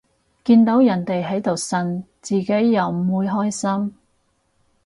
[0.43, 3.93] 見到人哋喺度呻，自己又唔會開心